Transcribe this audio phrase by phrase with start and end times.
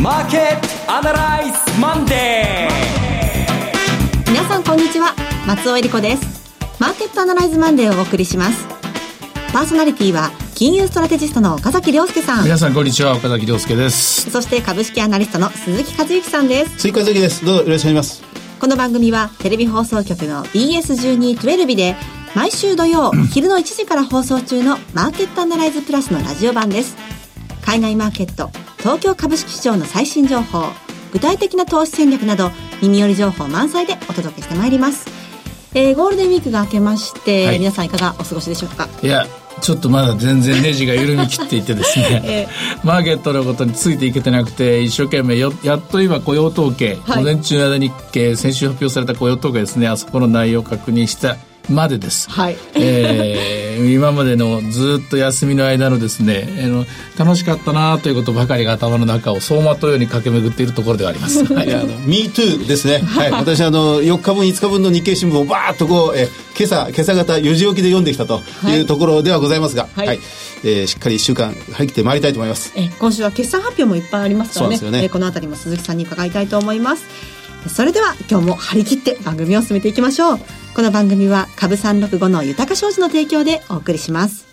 [0.00, 5.12] マーケットアナライズマンデー皆さんこんにちは。
[5.44, 6.54] 松尾英里子です。
[6.78, 8.68] マーケットアナライズマンデーをお送りします。
[9.52, 12.44] パーソナリティは金融ストラテジストの岡崎良介さん。
[12.44, 13.16] 皆さんこんにちは。
[13.16, 14.30] 岡崎良介です。
[14.30, 16.78] そして株式アナリストの鈴木一之さんです。
[16.78, 17.44] 鈴木一之です。
[17.44, 18.22] どうぞよろしくお願いします。
[18.60, 21.96] この番組はテレビ放送局の BS1212 で
[22.36, 26.96] 毎週土曜 昼の1時から放送中のマーケットアナライズプラスのラジオ版です。
[27.62, 30.64] 海外マーケット東京株式市場の最新情報
[31.12, 32.50] 具体的な投資戦略など
[32.82, 35.06] 耳寄り情報満載でお届けしてまいります、
[35.74, 38.88] えー、ゴールデンウィークが明けまして、はい、皆さんいかがお過ごしでしょうか？
[39.02, 39.26] いや
[39.60, 45.52] ちょっとまだ全然ネジが緩み切っていてですね、 えー、マーケットのことについていけてなくて一生懸命やっ
[45.90, 49.88] と今雇用統計、はい、午前中の間日経先週発表された雇用統計ですね。
[49.88, 51.36] あそこの内容を確認した
[51.68, 52.30] までです。
[52.30, 52.56] はい。
[52.74, 56.86] えー、今までのずっと休みの間のですね、あの
[57.18, 61.44] 楽しかったなということばかりが頭の中を走馬灯ように駆け巡っているところではあります。
[61.44, 62.98] は い、あの Me too ですね。
[62.98, 63.32] はい。
[63.32, 70.06] 私あの4日分5日分の日経新聞をバーッとこう、え今朝今朝方4時起きで読んできたというところではございますが、はい。
[70.06, 70.20] はい、
[70.64, 72.72] えー、しっかり1週間張り切ってまいりたいと思います。
[72.76, 74.76] え今週は決算発表もいっぱいありますからね。
[74.76, 75.04] そうですよね。
[75.04, 77.04] えこのあたりも鈴木さんに伺いたいと思います。
[77.66, 80.40] それでは今日も張り切って番組を進めていきましょう。
[80.74, 84.46] この番組は株365の豊か商事の提供でお送りします。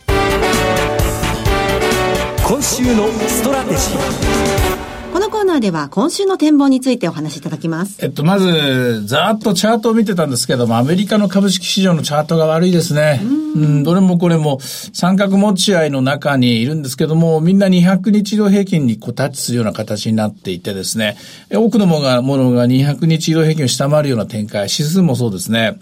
[2.47, 4.64] 今週のストラテジーこのコー
[5.55, 8.03] ナーでは今週の展望についてお話しいただきます。
[8.03, 13.21] えっと、まず、ざーっとチャートを見てたんですけども、アメリカの株式市場のチャートが悪いですね。
[13.23, 21.15] うんうん、どれもこれも三角持ち合いの中にいるんですけども、みんな200日移動平均にこうタッチするような形になっていてですね、
[21.49, 25.79] 多くのものがものが200日移動平均を下回るような展開、指数もそうですね。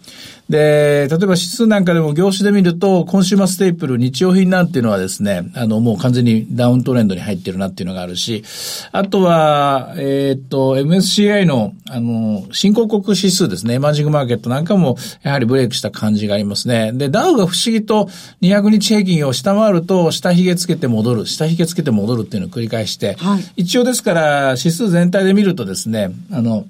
[0.50, 8.44] で、例えば指数なんかでも業種で見ると、コンシューマーステープル、日用品なんていうのはですね、あの、もう完全にダウントレンドに入ってるなっていうのがあるし、
[8.92, 16.92] あとは、えっ、と、MSCI の、あの、新興国指数ですね、エマージングマーケットなんかも、やはりブレイクした感じがありますね。
[16.94, 18.10] で、ダウが不思議と
[18.42, 26.66] 200日平均を下回ると、下髭つけて戻る、下髭つけて戻るっていうのを繰り返して、はい、一応ですから、指数全体で見るとですね、あの、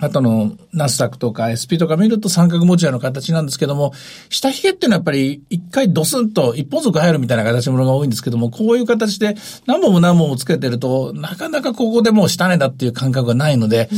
[0.00, 3.92] あとのナスダックとか SP とか見ると三角持ち合いの形なんですけども、
[4.28, 13.88] 下髭っていうのはやっぱり一回ドスンと一本属入るみたいな形のものが多いんですけども、こういう形で何本も何本もつけてると、なかなかここでもう下値だっていう感覚がないので、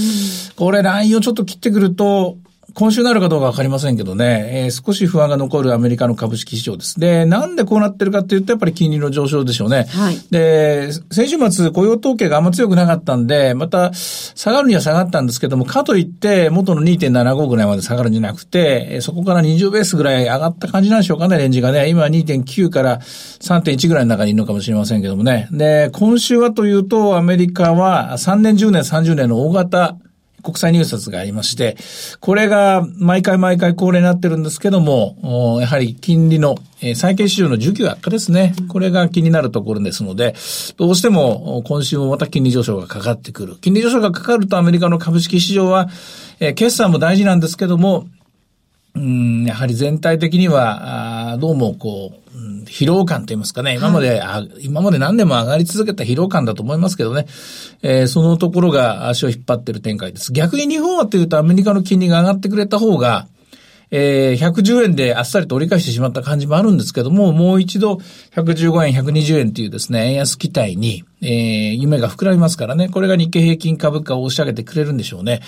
[0.56, 2.36] これラインをちょっと切ってくると、
[2.76, 7.00] 今週なるかどうかわかりませんけどね、えー、少し不安が残るアメリカの株式市場です。
[7.00, 9.84] で、なんでこうなってるかっていうと、やっぱり金利の上昇でしょうね。
[9.84, 10.18] はい。
[10.30, 21.88] で、先週末雇用統計があんま強くなかったんで、また下がるには下がったんですけども、かといって元の2.75ぐらいまで下がるんじゃなくて、そこから20ベースぐらい上がった感じなんでしょうかね、レンジがね。
[21.88, 25.48] 今2.9から3.1ぐらいの中にいるのかもしれませんけどもね。
[25.50, 29.96] で、今週はというと、アメリカは3年、10年、30年の大型
[30.42, 31.76] 国際入札がありまして、
[32.20, 38.54] これが毎回毎回恒例になってるんですけども、やはり金利の、えー、債券市場の需給悪化ですね。
[38.68, 40.34] これが気になるところですので、
[40.76, 43.56] どうしても今週もまた金利上昇がかかってくる。
[43.56, 45.88] 金利上昇がかかるとアメリカの株式市場は、
[46.40, 48.06] えー、決算も大事なんですけども、
[48.94, 52.25] うん、やはり全体的には、あどうもこう、
[52.70, 57.26] 疲労感と言いますかね、今まで、はい、今まで何年も上がり続けた疲労感だと思いますけどね、
[57.82, 60.32] えー、そのところが足を引っ張っている展開です。
[60.32, 63.28] 逆に日本はというとアメリカの金利が上がってくれた方が、
[63.90, 68.00] えー、110円であっさりと折り返してしまった感じもあるんですけども、もう一度
[68.34, 75.40] 115円、120円というですね、円安期待に、えー、夢が膨らみますからね、これが日経平均株価を押し上げてくれるんでしょうね。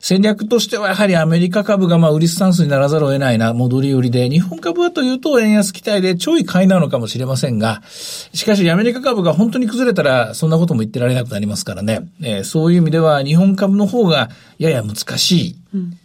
[0.00, 15.56] 戦略としてはやはりアメリカ株がまあ売りスタンスにならざるを得ないな、戻り売りで、日本株はというと円安期待でちょい買いなのかもしれませんが、しかしアメリカ株が本当に崩れたらそんなことも言ってられなくなりますからね、えー、そういう意味では日本株の方がやや難しい。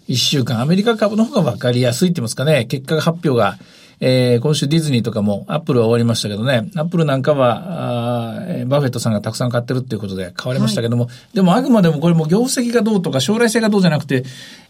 [0.08, 3.58] 一週間、アメリカ株の方が分かりやすいって言いますかね、結果発表が
[4.00, 14.24] えー、今週ディズニーとかも、アップルは終わりましたけどね、アップルなんかは、あバフェットさんがたくさん買ってるっていうことで買われましたけども、はい、でもあくまでもこれも業績がどうとか将来性がどうじゃなくて、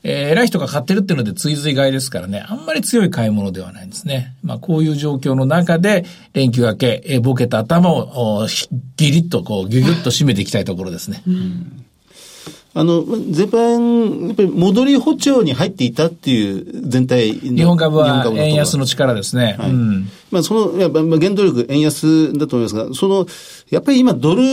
[0.03, 4.35] えー、偉い人が買ってるっていうので追随買いですからね、あんまり強い買い物ではないんですね。
[4.43, 8.47] まあこういう状況の中で、連休明け、えー、ボケた頭を
[8.97, 11.23] ギリッとこう、ギュギュッと締めていきたいところですね。
[11.27, 11.85] うん
[12.75, 19.55] あの、全般、やっぱり戻り歩調に入っていたっていう全体日本株は円安の力ですね。
[19.59, 19.69] はい。
[19.69, 23.27] うん、まあ、その、やっぱ、原動力、円安だと思いますが、その、
[23.69, 24.43] やっぱり今、ドル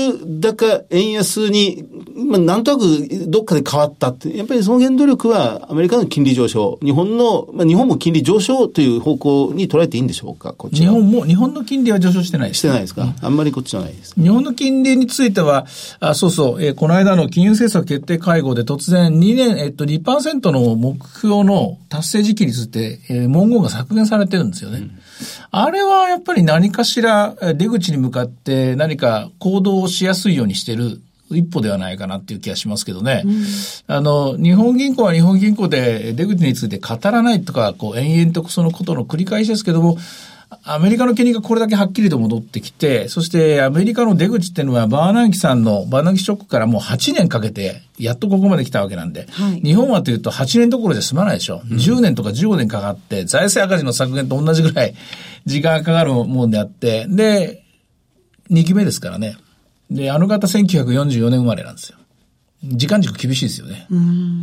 [0.41, 1.85] 高、円安に、
[2.15, 14.15] まあ、なんとなくどっかで変わったって、やっぱりその原動力はアメリカの金利上昇、日本の、まあ、日本も金利上昇という方向に捉えていいんでしょうか、こっち日本も、日本の金利は上昇してないですしてないですか、あんまりこっちじゃないです。
[14.21, 15.67] 日本の金利については、
[15.99, 24.79] あそうそう、えー、この間の金融政策決定会合で突然2年、えっと、2%の目標の達成時期について、えー、文言が削減されてるんですよね。
[24.79, 24.91] うん、
[25.51, 31.01] あれはやっぱり何かしら出口に向かって何か行動をしやすいようにしてる
[31.31, 33.23] 一歩ではないかなっていう気がしますけどね。
[33.25, 33.45] うん、
[33.87, 39.97] あの、日本銀行は日本銀行で出口について語らないとか、こう、延々とそのことの繰り返しですけども、
[40.65, 51.63] アメリカの金利がこれだけはっきりと戻ってきて、そしてアメリカの出口っていうのはバーナンキさんのバーナンキショックからもう8年かけて、やっとここまで来たわけなんで、はい、日本はというと8年どころで済まないでしょ。
[51.71, 54.95] うん、10年とか15年かかって、財政赤字の削減と同じぐらい
[55.47, 57.63] 時間がかかるもんであって、で、
[58.51, 59.37] 2期目ですからね。
[59.89, 61.99] で、あの方1944年生まれなんですよ。
[62.63, 63.87] 時間軸厳しいですよね。
[63.91, 63.95] う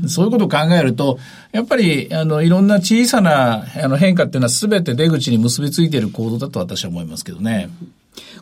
[0.10, 1.20] そういうことを考えると、
[1.52, 7.70] やっぱり、あの、いろんな小さなあの変化っていうのは全て出口に結びついている行動だと私は思いますけどね。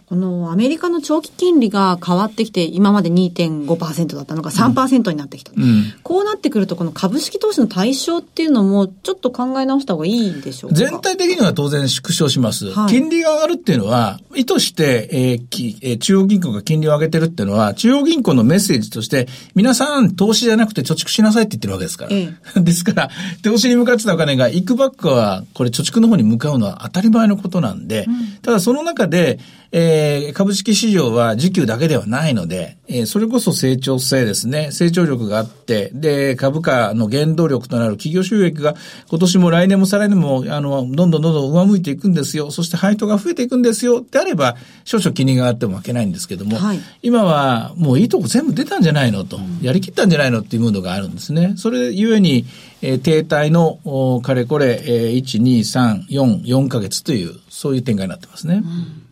[0.05, 10.75] このアメリカの長期金利が変わってきて、今まで2.5%だったのが3%になってきた、うん、こうなってくると、この株式投資の対象っていうのも、ちょっと考え直した方がいいでしょうか？
[10.75, 12.71] 全体的には当然縮小します。
[12.71, 22.11] はい、金利が上がるっていうのは、意図して、えーきえー、中央銀行が金利を上げてるっていうのは、中央銀行のメッセージとして、皆さん投資じゃなくて貯蓄しなさいって言ってるわけですから。
[22.11, 23.09] ええ、 ですから、
[23.41, 29.39] 投資に向かってたお金が、いくばっかは、これ貯蓄の方に向かうのは当たり前のことなんで、うん、ただその中で、
[29.71, 38.75] えー、株式市場は時給だけではないので、えー、それこそ成長性ですね、成長力があって、で、株価の原動力となる企業収益が
[39.09, 42.51] 今年も来年も再来年も、あの、どんどんどんどん上向いていくんですよ。
[42.51, 44.03] そして配当が増えていくんですよ。
[44.09, 51.53] であれば、少々気にがあっても負けないんですけども、はい、今はもういいとこ全部出たんじゃないのと、やりきったんじゃないのっていうムードがあるんですね。
[51.57, 52.45] それゆえに、
[52.81, 58.61] えー、停滞の、かれこれ、えー、1、2、3、4、4ヶ月という、そういう展開になってますね。
[58.63, 59.04] うん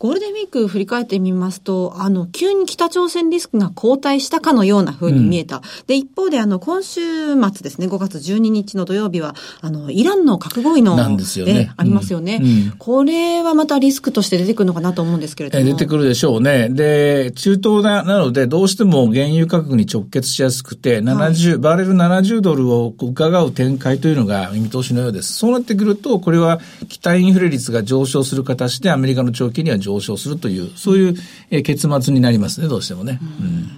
[0.00, 5.56] ゴールデンウィーク振り返ってみますと、あの、急に北朝鮮リスクが後退したかのような風に見えた。
[5.56, 11.74] うん、で、一方で、あの、今週末ですね、5月12日の土曜日は、あの、イランの核合意の、なんですよね。
[11.76, 15.64] ありますよね、うん、これはまたリスクとして出てくるのかなと思うんですけれども。
[15.66, 16.70] 出てくるでしょうね。
[16.70, 25.34] で、中東ななので、どうしても原油価格に直結しやすくて、70、はい、バレル70ドルを伺う展開というのが見通しのようです。
[25.34, 26.58] そうなってくると、これは
[26.88, 31.14] 期待インフレ率が上昇する形でアメリカの長期には上上昇するという、そういう、
[31.50, 33.18] え結末になりますね、どうしてもね。
[33.40, 33.68] うん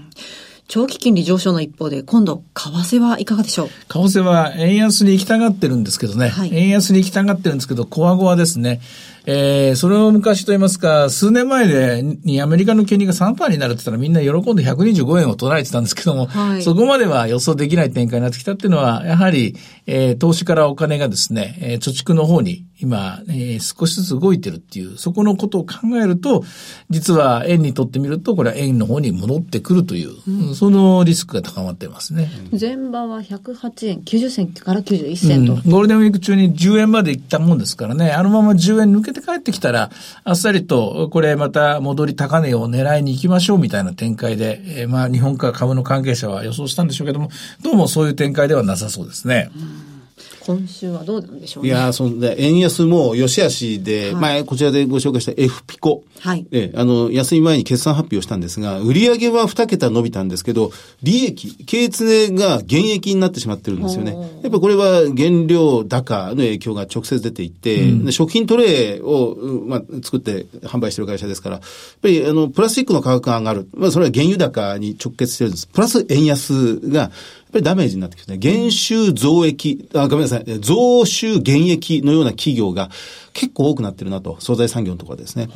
[0.68, 3.68] 長期金利上昇の一方で、今度、為替はいかがでしょう？
[3.92, 6.28] 為替は円安に行きたがってるんですけどね。
[6.30, 8.80] はい、円安に行きたがってるんですけど、こわごわですね。
[9.24, 26.42] えー、それを昔と言いますか、数年前で、にアメリカの金利が3%になるって言ったらみんな喜んで125円を捉えてたんですけども、はい、そこまでは予想できない展開になってきたっていうのは、やはり、えー、投資からお金がですね、えー、貯蓄の方に今、えー、少しずつ動いてるっていう、そこのことを考えると、
[26.90, 32.28] 実は円にとってみると、これは円の方に戻ってくるという、うん、そのリスクが高まってますね。
[32.58, 39.90] 前場は108円、90銭から91銭と、うん、ゴールデンウィーク中に10円まで行ったもんですからね、あのまま10円抜けて帰ってきたら、
[40.24, 47.30] あっさりと、これまた戻り高値を狙いに行きましょうみたいな展開で、えー、まあ日本か株の関係者は予想したんでしょうけども、
[47.62, 49.50] どうもそういう展開ではなさそうですね。
[49.56, 49.91] うん
[50.44, 56.04] 今週はどうなんでしょう、ね、いや、そんで、円安も良し悪しで、はい、前こちらでご紹介した F ピコ。
[56.20, 56.46] はい。
[56.50, 60.70] え、あの、休み前に決算発表したんですが、売上は2桁伸びたんですけど、
[61.02, 64.16] 利益、経常が減益になってしまってるんですよね。
[64.42, 71.64] やっぱこれは原料高の影響が直接出ていて、うん、食品トレーを、まあ、作って販売してる会社ですから、やっ
[72.00, 73.68] ぱり、あの、プラスチックの価格が上がる。
[73.74, 75.66] まあ、それは原油高に直結してるんです。
[75.66, 77.10] プラス円安が、
[77.52, 82.90] ぱりダメージになってきてね、減収増益、あ、ごめんなさい、増収減益のような企業が
[83.32, 85.48] 結構多くなってるなと、惣菜産業のところですね。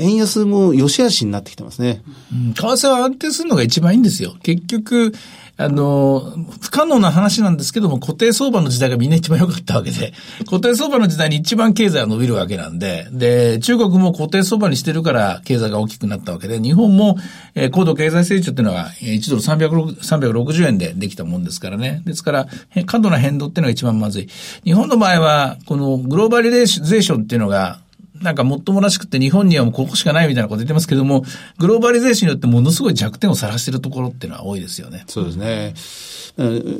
[0.00, 2.02] 円安も良し悪しになってきてますね。
[2.32, 4.36] うん、為替は安定するのが一番いいんですよ。
[4.42, 5.12] 結局、
[5.60, 6.20] あの、
[6.60, 10.12] 不可能な話なんですけども、固定相場の時代がみんな一番良かったわけで、
[10.46, 17.16] 固定相場の時代に一番経済が伸びるわけなんで、で、中国も固定相場にしてるから経済が大きくなったわけで、日本も、
[17.56, 22.02] えー、高度経済成長っていうのは、1ドル360円でできたもんですからね。
[22.06, 22.46] ですから、
[22.86, 24.28] 過度な変動っていうのが一番まずい。
[24.62, 27.80] 日本の場合は、このグローバリゼーションっていうのが、
[28.20, 31.24] なんかもっともらしくて日本にはもうここしかないみたいなこと言ってますけども、
[31.58, 35.04] グローバリゼーションによってものすごい弱点を晒しているところっていうのは多いですよね。
[35.06, 35.74] そうですね。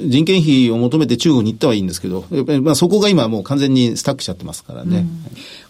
[0.09, 4.99] 人件費を求めて中国に行ったはいいんですけど、やっぱりまあそこが今もう完全にスタックしちゃってますからね。
[4.99, 5.25] うん、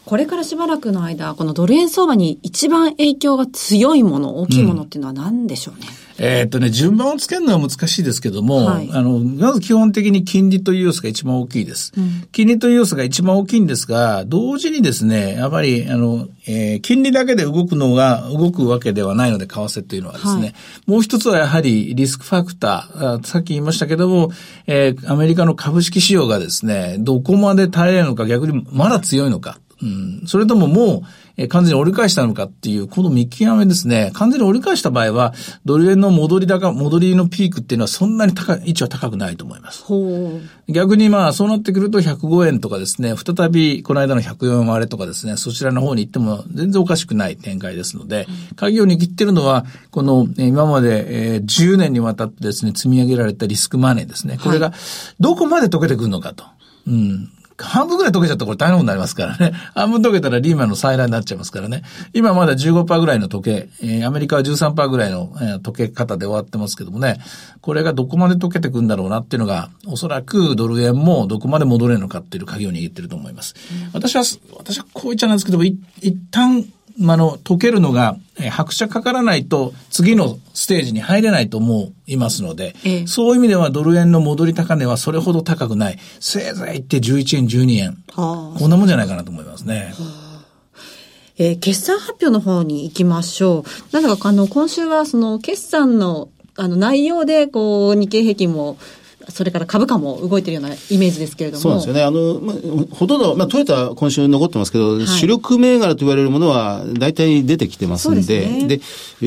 [0.07, 5.87] これからしばらくの間、このドル円相場に一番影響が強いもの、大きいものっていうのは何でしょうね？
[6.03, 11.93] うんえっとね、順番をつけるのは難しいですけども、はい、あの、まず基本的に金利という要素が一番大きいです。
[11.97, 20.55] うん、金利という要素が一番大きいんですが、同時にですね、やっぱり、あの、えー、金利だけで動くのが、動くわけではないので、為替というのはですね、はい、
[20.87, 24.33] もう一つはやはりリスクファクター、さっき言いましたけども、
[24.67, 29.61] えー、アメリカの株式市場がですね、どこまで耐えれるのか、逆にまだ強いのか。
[29.81, 31.03] うん、それとももう、
[31.39, 34.11] え完全に折り返したのかっていう、この見極めですね。
[34.15, 35.33] 完全に折り返した場合は、
[35.65, 39.85] ドル円の戻り高、戻りのピークっていうのはそんなに高い、位置は高くないと思います。
[40.69, 48.27] 逆にまあ、そうなってくると105円とかですね、再びこの間の104割れとかですね、そちらの方に行っても全然おかしくない展開ですので、
[48.57, 54.39] 鍵を握ってるのは、この今まで、え10年にわたってですね、積み上げられたリスクマネーですね。
[54.43, 54.73] これが
[55.21, 56.45] どこまで溶けてくるのかと。
[56.89, 57.31] うん。
[57.59, 59.53] 半分ぐらい溶けちゃったらこれ大変なことになりますからね。
[59.75, 61.83] 半分溶けたらリーマンの再来になっちゃいますからね。
[62.13, 67.21] 今まだ15%ぐらいの溶け、えー、アメリカは13%ぐらいの、えー、溶け方で終わってますけどもね、
[67.61, 73.55] これがどこまで溶けてくんだろうなっていうのが、おそらくドル円もどこまで戻れるのかっていう鍵を握ってると思います。
[73.93, 74.23] 私は、
[74.57, 75.77] 私はこう言っちゃなんですけども、一
[76.31, 76.65] 旦
[77.01, 85.99] あの、解けるのが、え拍車かからないと次のステージに入れないと思いますので、ええ、そういう意味ではドル円の戻り高値はそれほど高くない。
[86.21, 88.05] せいぜい言って11円、12円。
[88.15, 89.93] はあ、こんなもんじゃないかなと思いますね。
[89.95, 90.29] はあ
[91.39, 93.65] えー、決算発表の方に行きましょう。
[93.93, 96.29] なんだかあの、今週はその決算の
[96.61, 98.77] あの内容で、こう、日経平均も
[99.31, 101.63] それから株価も動いてるようなイメージですけれども。
[101.63, 102.03] そうですよね。
[102.03, 102.57] あの、まあ、
[102.95, 108.81] ほとんど、まあ、トヨタ今週残ってますけど、はい、主力銘柄と言われるものは大体出てきてますんで、でね、で、
[109.23, 109.27] え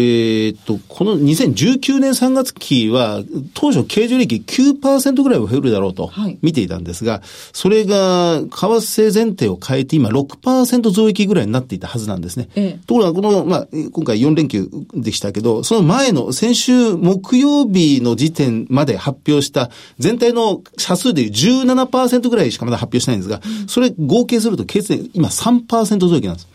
[0.49, 3.21] ー、っと、この2019年3月期は、
[3.53, 7.21] 当初経常利益9%ぐらいは増えるだろうと見ていたんですが、はい、
[7.53, 12.49] それが、為替前提を変えて今6%増益ぐらいになっていたはずなんですね。
[12.55, 26.47] ええ、ところが、この、まあ、今回4連休でしたけど、その前の先週木曜日の時点まで発表した全体の社数でいう17%ぐらいしかまだ発表してないんですが、それ合計すると、経済今3%増益なんです。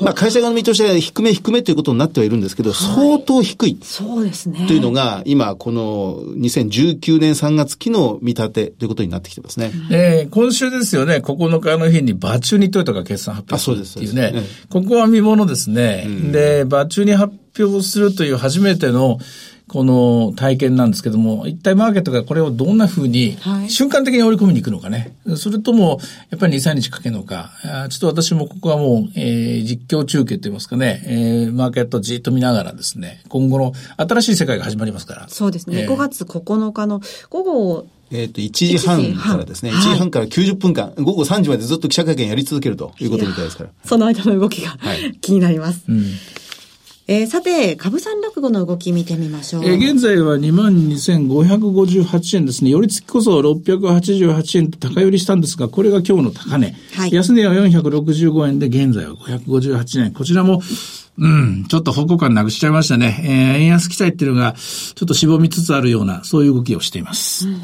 [0.00, 3.78] まあ、会社側の見通しは低め低めということになってはいるんですけど、相当低い。
[3.82, 4.66] そうですね。
[4.68, 9.72] というのが、今、この2019年3月期の見立てということになってきてますね。
[9.90, 14.44] えー、今週ですよね、9日の日にバチュニトヨタが決算発表するっていうね。
[14.70, 16.04] ここは見ものですね。
[16.06, 19.18] うん、で、バチュニ発表するという初めての
[19.68, 23.36] この体験なんですけども、一体マーケットがこれをどんなふうに、
[23.68, 25.14] 瞬間的に織り込みに行くのかね。
[25.26, 27.50] はい、それとも、やっぱり2、3日かけるのか。
[27.90, 35.28] ちょっと私もここはもう、えー、実況中継といいますかね、えー、マーケットをじっと見ながらですね、今後の新しい世界が始まりますから。
[35.28, 35.82] そうですね。
[35.82, 43.70] えー、5月9日の午後、えっ、と、1時半からですね、1時半から90分間、午後3時までずっと記者会見やり続けるということみたいですから。
[43.84, 45.84] その間の動きが、はい、 気になります。
[45.88, 46.04] うん
[47.10, 49.64] えー、さて、株三落語の動き見てみましょう。
[49.64, 52.68] えー、現在は22,558円ですね。
[52.68, 56.76] 寄り付きこそ688円と高寄りしたんですが、これが今日の高値。
[56.94, 60.12] はい、安値は465円で、現在は558円。
[60.12, 60.60] こちらも、
[61.16, 63.54] うん、ちょっと方向感なくしちゃいましたね。
[63.56, 67.48] えー、円安期待っていうのが、ちょっとしぼみつつあるような、そういう動きをしています。
[67.48, 67.62] うん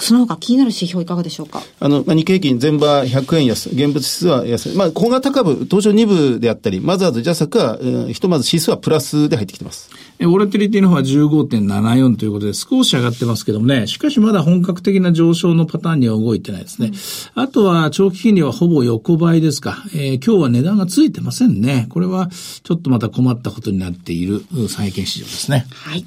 [0.00, 1.62] その他気になる指標いかがでしょうか？
[1.80, 4.76] あの、まあ、日経平均全場100円安、現物指数は安い。
[4.76, 9.90] まあ、小型株、東証2部であったり、マザーズ、ジャサクは、えー、ひとまず指数はプラスで入ってきてます。
[10.20, 16.92] え、オラティリティの方は15.74ということで少し上がってますけどもね、しかしまだ本格的な上昇のパターンには動いてないですね。
[17.36, 19.84] うん、あとは長期金利はほぼ横ばいですか。
[19.94, 21.86] えー、今日は値段がついてませんね。
[21.90, 22.28] これは
[22.62, 25.66] ちょっとまた困ったことになっている債券市場ですね。
[25.72, 26.06] はい。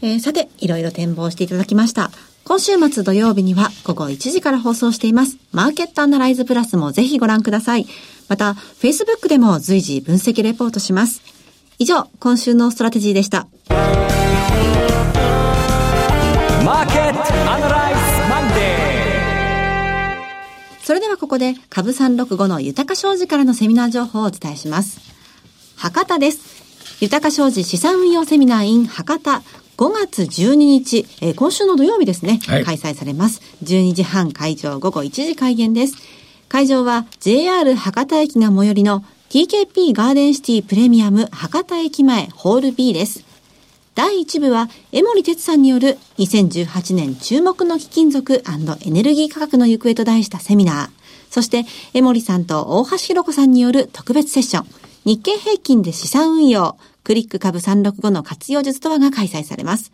[0.00, 2.10] えー、さて、いろいろ展望していただきました。
[2.52, 5.38] 今週末土曜日には午後1時から放送しています。
[5.52, 7.86] マーケットアナライズプラスもぜひご覧ください。
[8.28, 11.22] また、Facebook でも随時分析レポートします。
[11.78, 13.48] 以上、今週のストラテジーでした。
[13.70, 25.00] マーケットアナライズマンデーそれではここで株365の豊商事からのセミナー情報をお伝えします。
[25.76, 27.00] 博多です。
[27.00, 29.42] 豊商事資産運用セミナー in 博多
[29.82, 33.40] 5月12日、えー、今週の土曜日ですね、はい、開催されます。
[33.64, 35.96] 12時半開場、午後1時開演です。
[36.48, 43.24] 会場は JR 博多駅が最寄りの TKP ガーデンシティプレミアム博多駅前ホール B です。
[43.96, 50.90] 第1部は江森哲さんによる2018年注目の貴金属エネルギー価格の行方と題したセミナー。
[51.28, 54.66] そして、江森さんと大橋弘子さんによる特別セッション、
[55.04, 59.92] 日経平均で資産運用、クリック株365の活用術とはが開催されます。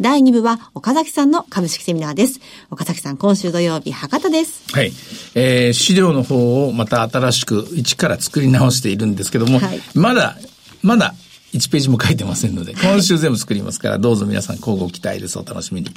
[0.00, 2.40] 第2部は岡崎さんの株式セミナーです。
[2.70, 4.64] 岡崎さん、今週土曜日、博多です。
[4.74, 4.92] はい。
[5.34, 10.36] えー、資料の方をまた新しく一から作り直しているんですけども、はいまだ、
[10.82, 11.14] まだ
[11.52, 15.38] 1ページも書いてませんので、今週全部作りますから、どうぞ皆さん交互期待です。
[15.38, 15.90] お楽しみに。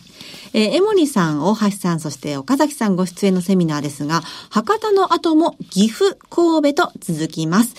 [0.53, 7.73] えー、江森さん、大橋さん、そして岡崎さんご出演のセミナーですが、博多の後も岐阜、神戸と続きます。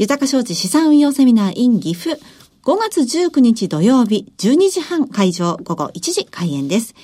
[0.00, 2.18] 豊か商事資産運用セミナー in 岐阜。
[2.64, 6.94] 5月19日土曜日、12時半会場、午後1時開演です。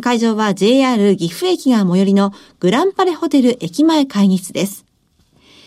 [0.00, 4.86] 会場は JR 岐阜駅が最寄りのグランパレホテル駅前会議室です。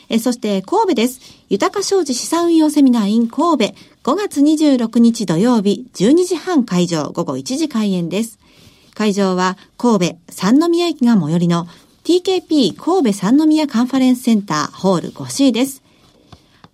[0.10, 1.19] えそして神戸です。
[1.50, 3.75] 豊か商事資産運用セミナー in 神戸。
[4.03, 8.39] 5月26日土曜日、12時半会場、午後1時開演です。
[8.96, 11.67] 会場は神戸三宮駅が最寄りの
[12.03, 15.84] TKP 神戸三宮カンファレンスセンターホール 5C です。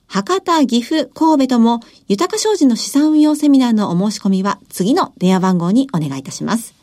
[0.08, 6.76] 博多、岐阜、神戸とも豊か商事の資産運用セミナーのお申し込みは次の電話番号にお願いいたします。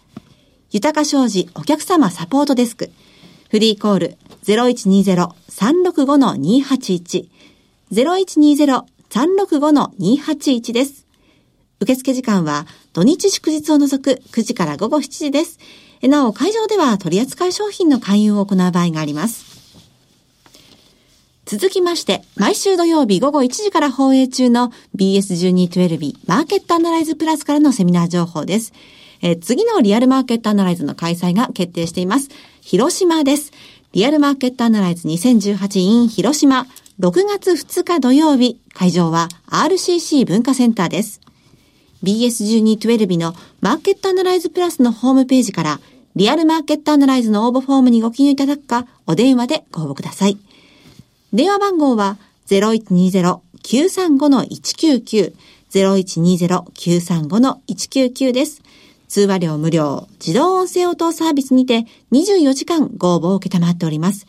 [0.71, 2.91] 豊か商事お客様サポートデスク。
[3.51, 7.29] フリーコール0120-365-281。
[7.93, 11.07] 0120-365-281です。
[11.81, 15.59] 受付時間は土日祝日を除く9時から午後7時です。
[16.03, 19.52] なお、会場では取扱い商品の勧誘を行う場合があります。
[21.45, 28.73] 続きまして、毎週土曜日午後1時から放映中の BS1212 マーケットアナライズプラスからのセミナー情報です。
[29.23, 32.29] えー次のリアルマーケットアナライズの開催が決定しています。
[32.61, 33.53] 広島です。
[33.93, 36.67] リアルマーケットアナライズ 2018in 広島、
[37.01, 41.21] 6月2日土曜日、会場は RCC 文化センターです。
[42.05, 45.81] BS1212 のマーケットアナライズプラスのホームページから、
[46.15, 50.39] リアルマーケットアナライズの応募フォームにご記入いただくか、お電話でご応募ください。
[51.33, 55.35] 電話番号は0120-935-199、
[55.73, 58.61] 0120-935-199です。
[59.09, 64.27] 通話料無料、自動音声応答サービスにて24時間ご応募を受けたまっております。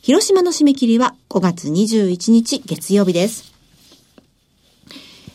[0.00, 3.52] 広島の締め切りは5月21日月曜日です。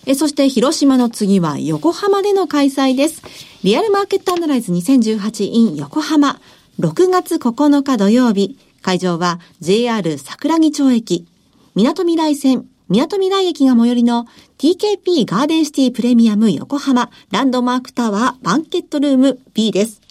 [0.08, 3.22] えそして広島の次は横浜での開催です。
[3.64, 6.40] リアルマーケットアナライズ 2018in 横浜。
[6.80, 8.58] 6月9日土曜日。
[8.86, 11.26] 会場は JR 桜木町駅。
[11.74, 14.28] 港未来線、港未来駅が最寄りの
[14.60, 20.02] TKP ガーデンシティプレミアム横浜ランドマークタワーバンケットルーム B です。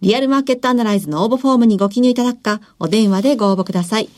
[0.00, 4.08] リアルマーケットアナライズの応募フォームにご記入いただくか、お電話でご応募ください。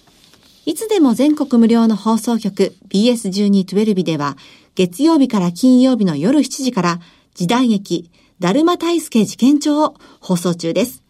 [0.65, 4.37] いつでも全国無料の放送局 BS1212 では
[4.75, 6.99] 月曜日から金曜日の夜7時から
[7.35, 11.02] 時代劇だるま大助事件帳を放送中です。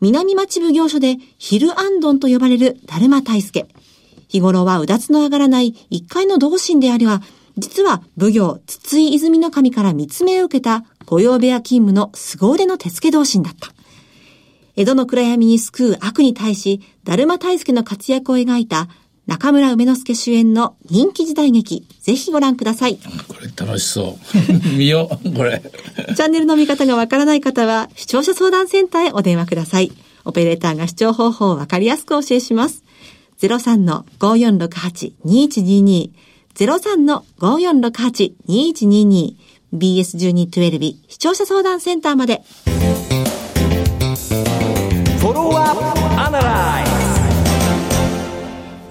[0.00, 3.66] 南町奉行所でヒルアンドンと呼ばれるだるま大助。
[4.28, 7.20] 日頃はうだつの上がらない一階の同心でありは、
[7.58, 13.72] 実は奉行筒井泉の神から密命を受けた御用部屋勤務の凄腕の手付同心だった。
[14.76, 18.88] 江戸の暗闇に救う悪に対し、だるま大助の活躍を描いた
[19.26, 22.98] 中村梅之助主演の人気時代劇、ぜひご覧ください。
[23.28, 24.38] これ楽しそう。
[24.76, 25.62] 見よう、これ。
[26.16, 29.92] チャンネルの見方がわからない方は、視聴者相談センターへお電話ください。
[30.24, 32.82] オペレーターが視聴方法をわかりやすくお教えします。
[33.40, 36.10] 03-5468-2122
[36.54, 39.34] 03-5468-2122
[39.72, 42.42] BS1212 視聴者相談センターまで。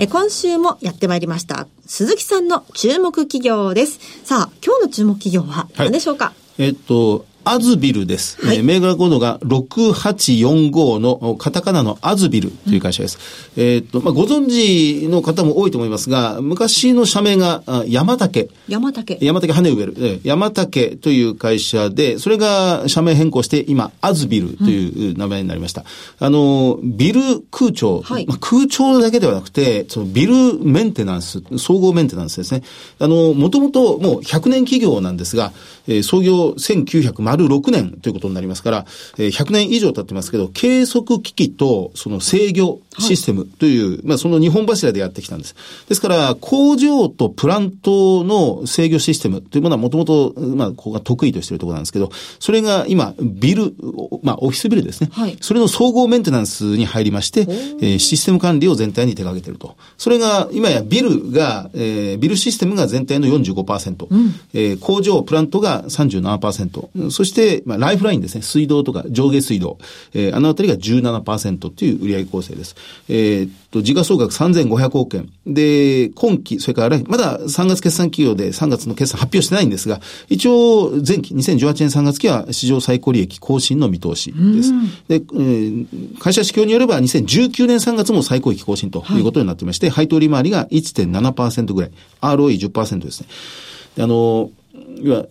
[0.01, 1.67] え今週もやってまいりました。
[1.85, 3.99] 鈴木さんの注目企業です。
[4.23, 8.45] さあ、今日の注目企業は何でしょうか、えっと、アズビルです。
[8.45, 13.17] はいえー銘柄コードが6845のカタカナのアズビルという会社です。
[13.57, 18.49] えっと、まあ、ご存知の方も多いと思いますが、昔の社名があ山竹。
[18.67, 19.17] 山竹。
[19.21, 19.93] 山竹ハネウェル。
[19.97, 25.85] えー山竹という会社で、それが社名変更して、今、アズビルという名前になりました。
[26.19, 27.21] あの、ビル
[27.51, 32.61] 空調、はいまあ、空調だけではなくて、そのビルメンテナンス、総合メンテナンスですね。
[32.99, 35.51] あの、もともともう100年企業なんですが、
[35.87, 38.85] えー創業1900丸6年ということになりますから、
[39.17, 45.55] えー、100年以上経ってますけど、計測機器とその制御システムという、はい、まあその日本柱でやってきたんです。
[45.87, 53.73] ですから、工場とプラントの制御システムというものはもともと、まあ、ここが得意としているところなんですけど、それが今、ビル、
[54.23, 55.09] まあ、オフィスビルですね。
[55.11, 59.75] はい、それの総合メンテナンスに入りまして、えー、システム管理を全体に手掛けていると。
[59.97, 69.77] それが、今やビルが、えー、ビルシステムが全体の45%、うん、えー、工場、プラントが37%、そして、まあ、ライフラインですね、水道とか上下水道、
[70.13, 72.77] えー、あのあたりが17%という売上構成です。
[73.09, 75.29] えー、と、時価総額3500億円。
[75.45, 84.71] で、今期、それからまだ3月決算企業で3月の決算発表してないんですが、一応、前期、2018年3月期は史上最高利益更新の見通しです。
[85.09, 93.27] で、えー、会社指標によれば2019年3月も最高益更新ということになっていまして、はい、配当利回りが1.7%ぐらい、ROE10% ですね。
[94.01, 94.51] あの、
[95.01, 95.25] 要は、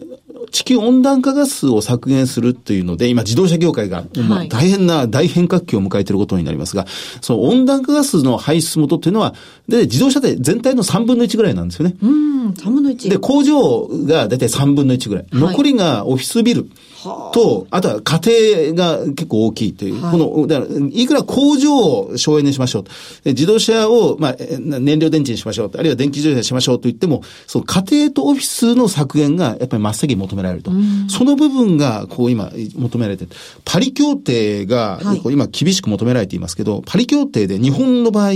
[0.50, 4.04] 地球温暖化ガスを削減するというので、今自動車業界が
[4.48, 6.87] 大変な大変革期を迎えていることになりますが、
[7.20, 9.34] その温暖化ガスの排出元っていうのは、
[9.68, 11.96] で、自動車で全体の3分の1ぐらいなんですよね。
[12.02, 13.08] うん、3分の1。
[13.08, 15.26] で、工場が大体3分の1ぐらい。
[15.32, 16.68] 残りがオフィスビル。
[17.02, 22.90] と、あとは家庭が結構大きいという、はい、この、だから、いくら工場を省エネしましょうと。
[23.24, 25.78] 自動車を、まあ、燃料電池にしましょうと。
[25.78, 30.72] あるいは電気自動車にしましょうと言っても、その家庭とオフィスの削減がやっぱり真っ先に求められると。
[31.08, 33.30] その部分が、こう今、求められてる。
[33.64, 38.32] パリ協定が、今厳しく求められていますけど、パリ協定で日本の場合、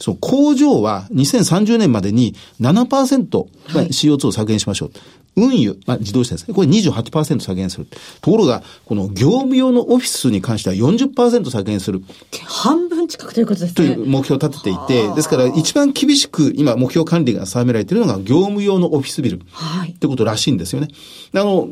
[0.00, 4.90] その工場は2030年までに7%、まあ、CO2 を削減しましょう。
[5.36, 6.54] 運輸、まあ、自動車ですね。
[6.54, 7.86] これ28%削減する。
[8.20, 12.02] ところが、この業務用のオフィスに関しては40%削減する。
[12.44, 13.74] 半分近くということですね。
[13.74, 19.40] という目標を立てていて、ですから一番厳しく今目標管理が定められているのが業務用のオフィスビル。
[19.52, 19.92] はい。
[19.92, 20.88] ってことらしいんですよね。
[21.32, 21.68] あの、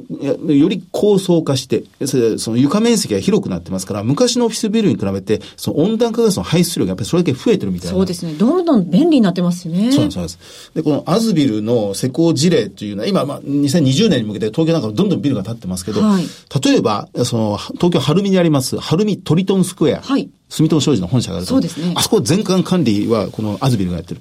[0.46, 1.84] より高層化して、
[2.38, 7.96] その床面積が広くなってますから、昔のオフィスビルに比べて、その温暖化ガスの排出量がやっぱりそれだけ増えてるみたいな。
[7.96, 8.34] そうですね。
[8.34, 9.92] どんどん便利になってますよね。
[9.92, 10.70] そうなんです、そうです。
[10.74, 16.24] で、このアズビルの施工事例というのは、今、まあ、2020年に向けて東京なんかどんどんビルが建ってますけど、はい、
[16.64, 20.02] 例えば、その、東京晴海にあります、晴海トリトンスクエア。
[20.02, 20.28] はい。
[20.48, 21.50] 住友商事の本社があると。
[21.50, 21.92] そうですね。
[21.96, 24.20] あそこ全館管理はこのアズビルがやってる。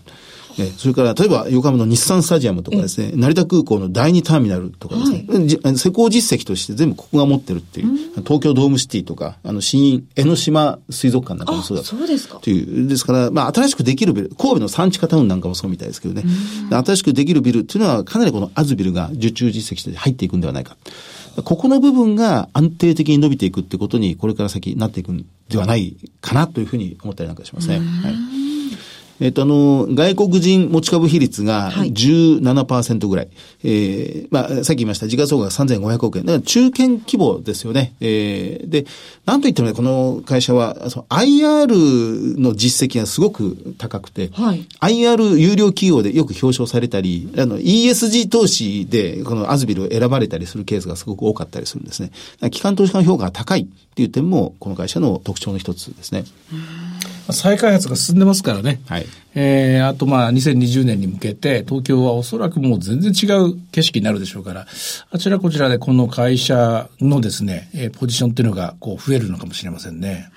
[0.60, 5.26] えそれから、例えば、横浜の日産スタジアムとかですね、成田空港の第二ターミナルとかですね、
[5.64, 12.40] はい、施工実績として全部ここが持ってるっていう、うん、東京ドームシティとか、あの、新江ノ島水族館なんかもそうだそうですか。
[12.40, 16.24] という、ですから、まあ、新しくできるビル、神戸の産地下タウンなんかもそうみたいですけどね、
[16.72, 20.76] 新しくできるビルっていうのは、かなりこのアズビルが受注実績として入っていくんではないか。
[21.44, 27.78] ここの部分が安定的に伸びていくってことに、これから先なっていくんではないかなというふうに思ったりなんかしますね。
[27.78, 28.37] はい
[29.20, 33.26] えっ、と、あの、外国人持ち株比率が17%ぐらい。
[33.26, 36.26] はい、えー、まあ、さっき言いました、時価総額3500億円。
[36.26, 37.96] だから中堅規模ですよね。
[38.00, 38.86] えー、で、
[39.26, 52.12] なんといってもね、この会社は、その IR の実績がすごく高くて、はい、IR 有料企業でよく表彰されたり、あの、ESG 投資で、このアズビルを選ばれたりするケースがすごく多かったりするんですね。
[52.52, 56.26] 機関投資家の評価が高いっていう点も、この会社の特徴の一つですね。
[57.34, 58.82] 再開発が進んでますからね。
[58.88, 59.06] はい。
[59.36, 64.66] えー、あとまあ2020年に向けて東京はおそらくもう全然違う景色になるでしょうから、
[65.12, 70.30] あちらこちらでこの会社のですね、えー、ポジションっていうのがこう増えるのかもしれませんね。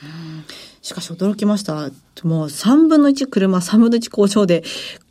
[0.82, 1.90] しかし驚きました。
[2.22, 4.64] もう3分の1車、3分の1工場で、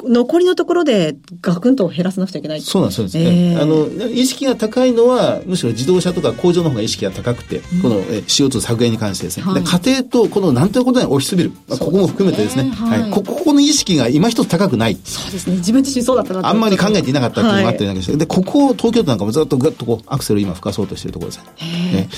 [0.03, 2.61] 残りのところでガクンと減らさなくちゃいけない。
[2.61, 9.43] そうなんです、ね、えー、あの、意識が高いのは、むしろ自動車とか工場の方が意識が高くて、うん、この CO2 削減に関してですね。
[9.43, 14.97] はい、家庭と、このなんていうことないオフィスビル、ここも含めてですね、はい、はい、ここの意識が今一つ高くない。
[15.03, 15.57] そうですね。
[15.57, 21.71] 自分自身そうだったなあんまり考えていなかったっていうのがあったりなんかして、はい、で、ここ、東京都なんかもずっとぐっとこう、アクセルを今吹かそうとしているところですね。
[21.93, 22.09] ね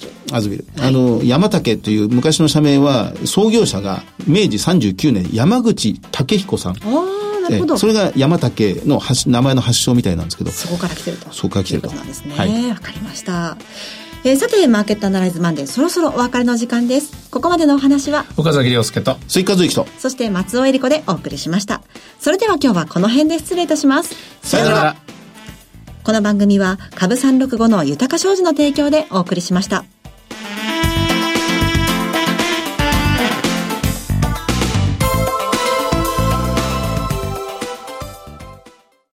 [0.00, 0.03] ビル。
[0.32, 0.64] アズビル。
[0.80, 6.74] あの、山竹という昔の社名は、創業者が明治39年、山口武彦さん。
[6.74, 7.76] なるほど。
[7.76, 10.50] それが山竹の名前の発祥みたいなんですけど。
[10.50, 11.32] そこから来てると。
[11.32, 11.90] そこから来てると。
[11.90, 12.34] となんですね。
[12.34, 12.70] はい。
[12.70, 13.56] わかりました。
[14.26, 17.28] えー、さて、マーケットアナライズマンデー、そろそろお別れの時間です。
[17.30, 21.82] ここまでのお話は、岡崎亮介と、追加随記と、そして松尾恵理子でお送りしました。
[22.18, 24.14] それでは今日はこの辺で失礼いたします。
[24.42, 24.96] さよなら。
[26.04, 29.84] この番組は、株365の豊か商事の提供でお送りしました。